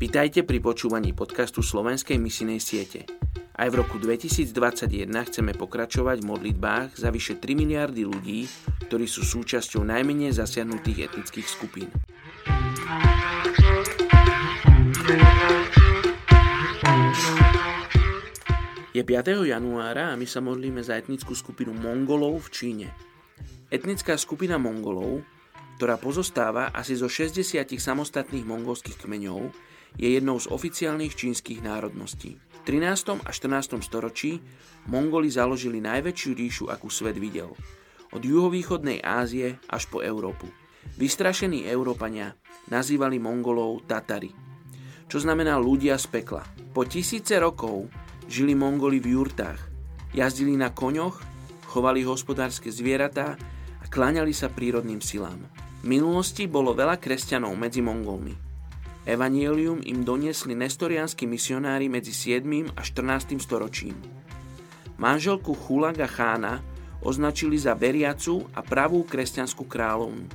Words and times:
Vitajte 0.00 0.48
pri 0.48 0.64
počúvaní 0.64 1.12
podcastu 1.12 1.60
Slovenskej 1.60 2.16
misinej 2.16 2.56
siete. 2.56 3.04
Aj 3.52 3.68
v 3.68 3.84
roku 3.84 4.00
2021 4.00 4.48
chceme 5.28 5.52
pokračovať 5.52 6.24
v 6.24 6.28
modlitbách 6.32 6.96
za 6.96 7.12
vyše 7.12 7.36
3 7.36 7.52
miliardy 7.52 8.08
ľudí, 8.08 8.48
ktorí 8.88 9.04
sú 9.04 9.28
súčasťou 9.28 9.84
najmenej 9.84 10.32
zasiahnutých 10.32 11.04
etnických 11.04 11.44
skupín. 11.44 11.92
Je 18.96 19.04
5. 19.04 19.52
januára 19.52 20.16
a 20.16 20.16
my 20.16 20.24
sa 20.24 20.40
modlíme 20.40 20.80
za 20.80 20.96
etnickú 20.96 21.36
skupinu 21.36 21.76
Mongolov 21.76 22.48
v 22.48 22.52
Číne. 22.56 22.88
Etnická 23.68 24.16
skupina 24.16 24.56
Mongolov, 24.56 25.20
ktorá 25.76 26.00
pozostáva 26.00 26.72
asi 26.72 26.96
zo 26.96 27.04
60 27.04 27.68
samostatných 27.76 28.48
mongolských 28.48 28.96
kmeňov, 28.96 29.68
je 29.98 30.08
jednou 30.14 30.38
z 30.38 30.46
oficiálnych 30.50 31.16
čínskych 31.16 31.64
národností. 31.64 32.36
V 32.36 32.58
13. 32.68 33.24
a 33.24 33.30
14. 33.32 33.80
storočí 33.80 34.38
Mongoli 34.86 35.32
založili 35.32 35.80
najväčšiu 35.80 36.30
ríšu, 36.36 36.64
akú 36.68 36.92
svet 36.92 37.16
videl. 37.16 37.52
Od 38.10 38.22
juhovýchodnej 38.22 39.00
Ázie 39.00 39.56
až 39.70 39.86
po 39.88 40.02
Európu. 40.02 40.50
Vystrašení 40.98 41.68
Európania 41.70 42.34
nazývali 42.68 43.22
Mongolov 43.22 43.86
Tatary, 43.86 44.34
čo 45.06 45.18
znamená 45.22 45.58
ľudia 45.58 45.96
z 45.98 46.06
pekla. 46.10 46.42
Po 46.74 46.86
tisíce 46.86 47.38
rokov 47.38 47.86
žili 48.26 48.54
Mongoli 48.54 48.98
v 48.98 49.14
jurtách, 49.14 49.60
jazdili 50.14 50.58
na 50.58 50.74
koňoch, 50.74 51.22
chovali 51.70 52.02
hospodárske 52.02 52.70
zvieratá 52.74 53.38
a 53.78 53.84
kláňali 53.86 54.34
sa 54.34 54.50
prírodným 54.50 54.98
silám. 54.98 55.38
V 55.80 55.86
minulosti 55.86 56.50
bolo 56.50 56.74
veľa 56.74 56.98
kresťanov 56.98 57.54
medzi 57.54 57.80
Mongolmi. 57.80 58.49
Evangelium 59.10 59.82
im 59.82 60.06
doniesli 60.06 60.54
nestorianskí 60.54 61.26
misionári 61.26 61.90
medzi 61.90 62.14
7. 62.14 62.46
a 62.78 62.80
14. 62.86 63.42
storočím. 63.42 63.98
Manželku 65.02 65.50
Chulaga 65.50 66.06
chána 66.06 66.62
označili 67.02 67.58
za 67.58 67.74
veriacu 67.74 68.46
a 68.54 68.62
pravú 68.62 69.02
kresťanskú 69.02 69.66
kráľovnu. 69.66 70.30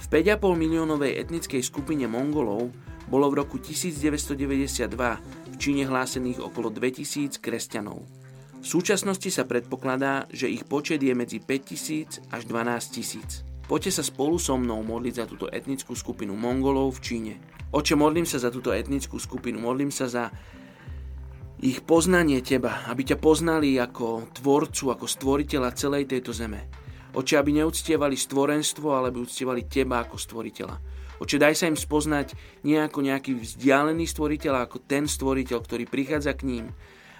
V 0.00 0.04
5,5 0.08 0.56
miliónovej 0.56 1.12
etnickej 1.28 1.60
skupine 1.60 2.08
Mongolov 2.08 2.72
bolo 3.04 3.26
v 3.28 3.44
roku 3.44 3.60
1992 3.60 4.88
v 5.52 5.56
Číne 5.60 5.84
hlásených 5.84 6.40
okolo 6.40 6.72
2000 6.72 7.36
kresťanov. 7.36 8.00
V 8.64 8.66
súčasnosti 8.66 9.28
sa 9.28 9.44
predpokladá, 9.44 10.24
že 10.32 10.48
ich 10.48 10.64
počet 10.64 11.04
je 11.04 11.12
medzi 11.12 11.36
5000 11.36 12.32
až 12.32 12.48
12 12.48 12.96
tisíc. 12.96 13.44
Poďte 13.64 13.96
sa 13.96 14.04
spolu 14.04 14.36
so 14.36 14.60
mnou 14.60 14.84
modliť 14.84 15.14
za 15.16 15.24
túto 15.24 15.48
etnickú 15.48 15.96
skupinu 15.96 16.36
Mongolov 16.36 17.00
v 17.00 17.00
Číne. 17.00 17.32
Oče, 17.72 17.96
modlím 17.96 18.28
sa 18.28 18.36
za 18.36 18.52
túto 18.52 18.68
etnickú 18.68 19.16
skupinu, 19.16 19.56
modlím 19.56 19.88
sa 19.88 20.04
za 20.04 20.28
ich 21.64 21.80
poznanie 21.80 22.44
Teba, 22.44 22.84
aby 22.92 23.08
ťa 23.08 23.16
poznali 23.16 23.80
ako 23.80 24.28
tvorcu, 24.36 24.92
ako 24.92 25.08
stvoriteľa 25.08 25.72
celej 25.72 26.04
tejto 26.04 26.36
zeme. 26.36 26.68
Oče, 27.16 27.40
aby 27.40 27.56
neúctievali 27.56 28.20
stvorenstvo, 28.20 28.92
ale 28.92 29.08
aby 29.08 29.24
uctievali 29.24 29.64
Teba 29.64 30.04
ako 30.04 30.20
stvoriteľa. 30.20 30.76
Oče, 31.24 31.40
daj 31.40 31.56
sa 31.56 31.64
im 31.64 31.78
spoznať 31.78 32.36
nie 32.68 32.76
ako 32.76 33.00
nejaký 33.00 33.32
vzdialený 33.32 34.04
stvoriteľ, 34.04 34.68
ako 34.68 34.84
ten 34.84 35.08
stvoriteľ, 35.08 35.58
ktorý 35.64 35.88
prichádza 35.88 36.36
k 36.36 36.44
ním 36.52 36.64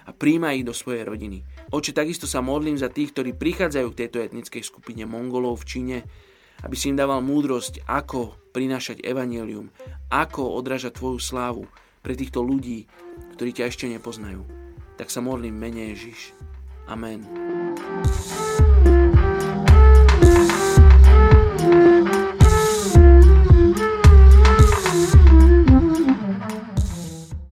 a 0.05 0.13
príjma 0.13 0.53
ich 0.53 0.61
do 0.61 0.77
svojej 0.77 1.09
rodiny. 1.09 1.41
Oče, 1.73 1.89
takisto 1.89 2.29
sa 2.29 2.45
modlím 2.45 2.77
za 2.77 2.93
tých, 2.93 3.17
ktorí 3.17 3.33
prichádzajú 3.33 3.87
k 3.89 3.99
tejto 4.05 4.21
etnickej 4.21 4.61
skupine 4.61 5.09
Mongolov 5.09 5.65
v 5.65 5.67
Číne, 5.73 5.97
aby 6.65 6.75
si 6.75 6.89
im 6.89 6.97
dával 6.97 7.21
múdrosť, 7.21 7.85
ako 7.85 8.33
prinášať 8.51 9.05
evanelium, 9.05 9.69
ako 10.09 10.57
odrážať 10.57 10.97
Tvoju 10.97 11.21
slávu 11.21 11.63
pre 12.01 12.17
týchto 12.17 12.41
ľudí, 12.41 12.89
ktorí 13.37 13.53
ťa 13.53 13.69
ešte 13.69 13.85
nepoznajú. 13.85 14.41
Tak 14.97 15.13
sa 15.13 15.21
modlím 15.21 15.55
mene 15.55 15.93
Ježiš. 15.93 16.33
Amen. 16.89 17.21